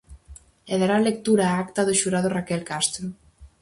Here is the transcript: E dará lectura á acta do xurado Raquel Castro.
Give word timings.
E 0.71 0.73
dará 0.81 0.97
lectura 0.99 1.49
á 1.53 1.57
acta 1.65 1.81
do 1.87 1.97
xurado 2.01 2.33
Raquel 2.37 2.61
Castro. 2.71 3.05